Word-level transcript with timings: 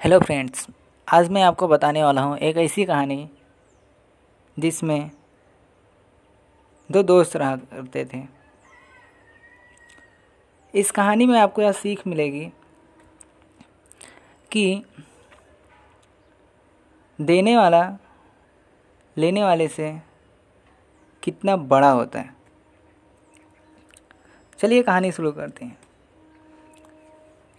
Hello 0.00 0.18
friends, 0.20 0.66
आज 1.08 1.28
मैं 1.28 1.42
आपको 1.42 1.68
बताने 1.68 2.04
वाला 2.04 2.22
हूँ 2.22 2.36
एक 2.38 2.56
ऐसी 2.56 2.84
कहानी 2.84 3.30
जिसमें 4.58 5.10
दो 6.92 7.02
दोस्त 7.02 7.36
रहा 7.36 7.56
करते 7.56 8.04
थे। 8.04 8.22
इस 10.74 10.90
कहानी 10.90 11.26
में 11.26 11.40
आपको 11.40 11.62
यह 11.62 11.72
सीख 11.72 12.06
मिलेगी 12.06 12.46
कि 14.50 14.84
देने 17.20 17.56
वाला, 17.56 17.98
लेने 19.16 19.44
वाले 19.44 19.68
से 19.68 20.02
कितना 21.22 21.56
बड़ा 21.56 21.90
होता 21.90 22.18
है। 22.18 22.34
चलिए 24.58 24.82
कहानी 24.82 25.12
शुरू 25.12 25.32
करते 25.32 25.64
हैं। 25.64 25.78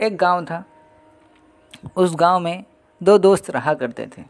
एक 0.01 0.17
गाँव 0.17 0.45
था। 0.45 0.65
उस 1.95 2.15
गाँव 2.15 2.39
में 2.39 2.63
दो 3.01 3.17
दोस्त 3.17 3.49
रहा 3.49 3.73
करते 3.73 4.05
थे। 4.07 4.23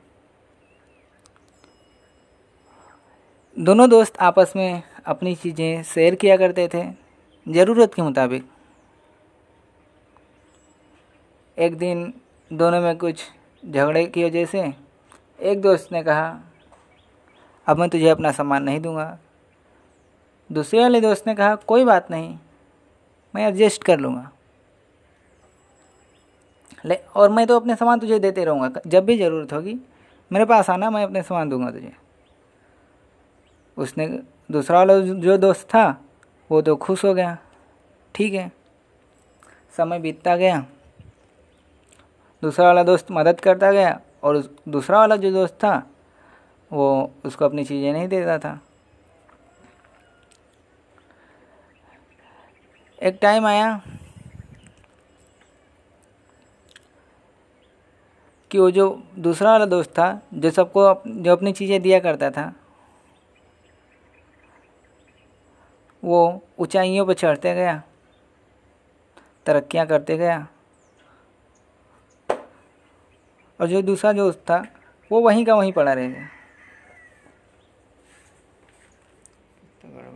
दोनों 3.58 3.90
दोस्त 3.90 4.18
आपस 4.18 4.54
में 4.56 4.84
अपनी 5.06 5.36
चीज़ें 5.36 5.84
शेयर 5.84 6.16
किया 6.16 6.38
करते 6.38 6.68
थे, 6.68 6.84
ज़रूरत 7.48 7.94
के 7.94 8.02
मुताबिक। 8.02 8.46
एक 11.58 11.78
दिन 11.78 12.14
दोनों 12.52 12.82
में 12.82 12.98
कुछ 12.98 13.24
झगड़े 13.64 14.06
की 14.06 14.24
वजह 14.24 14.46
से 14.46 14.62
एक 15.40 15.62
दोस्त 15.62 15.92
ने 15.92 16.04
कहा, 16.04 16.40
अब 17.68 17.80
मैं 17.80 17.90
तुझे 17.90 18.10
अपना 18.10 18.32
सामान 18.32 18.64
नहीं 18.64 18.80
दूँगा। 18.80 19.18
दूसरे 20.50 20.80
वाले 20.80 21.02
दोस्त 21.02 21.28
ने 21.28 21.36
कहा, 21.36 21.56
कोई 21.56 21.84
बात 21.86 22.12
नहीं, 22.12 22.38
मैं 23.34 23.48
एडजस्ट 23.48 23.84
कर 23.84 24.00
लूँगा। 24.00 24.30
ले, 26.86 26.96
और 26.96 27.30
मैं 27.30 27.48
तो 27.48 27.56
अपने 27.56 27.76
सामान 27.76 28.00
तुझे 28.00 28.20
देते 28.20 28.46
रहूँगा 28.46 28.82
जब 28.88 29.06
भी 29.06 29.18
ज़रूरत 29.18 29.54
होगी। 29.54 29.78
मेरे 30.32 30.46
पास 30.46 30.70
आना, 30.70 30.90
मैं 30.90 31.04
अपने 31.04 31.24
सामान 31.24 31.50
दूँगा 31.50 31.72
तुझे। 31.72 31.92
उसने, 33.78 34.08
दूसरा 34.52 34.78
वाला 34.78 35.00
जो 35.00 35.38
दोस्त 35.38 35.68
था, 35.68 36.06
वो 36.50 36.62
तो 36.62 36.76
खुश 36.76 37.06
हो 37.06 37.14
गया। 37.14 37.38
ठीक 38.16 38.34
है। 38.34 38.52
समय 39.78 40.00
बीतता 40.00 40.36
गया। 40.36 40.66
दूसरा 42.44 42.66
वाला 42.66 42.84
दोस्त 42.84 43.08
मदद 43.12 43.40
करता 43.40 43.72
गया, 43.72 44.00
और 44.24 44.56
दूसरा 44.70 45.00
वाला 45.00 45.16
जो 45.16 45.32
दोस्त 45.32 45.54
था, 45.54 45.90
वो 46.72 47.12
उसको 47.26 47.46
अपनी 47.46 47.64
चीज़ें 47.64 47.94
नहीं 47.94 48.08
देता 48.08 48.38
था। 48.38 48.60
एक 53.02 53.20
टाइम 53.22 53.46
आया 53.46 53.82
कि 58.52 58.60
वो 58.60 58.70
जो 58.72 58.88
दूसरा 59.20 59.52
वाला 59.52 59.66
दोस्त 59.66 59.90
था 59.90 60.22
जो 60.34 60.52
सबको 60.52 60.80
अप, 60.80 61.04
जो 61.08 61.32
अपनी 61.32 61.52
चीज़ें 61.54 61.82
दिया 61.82 62.00
करता 62.00 62.30
था 62.32 62.54
वो 66.04 66.42
ऊंचाइयों 66.60 67.06
पर 67.06 67.14
चढ़ते 67.14 67.54
गया 67.56 67.82
तरक्कियाँ 69.46 69.86
करते 69.88 70.18
गया। 70.18 70.48
और 73.60 73.68
जो 73.68 73.82
दूसरा 73.82 74.12
दोस्त 74.14 74.40
था 74.40 74.64
वो 75.12 75.22
वहीं 75.22 75.46
का 75.46 75.56
वहीं 75.56 75.72
पड़ा 75.74 75.94
रह 75.94 76.08
गया। 76.08 76.28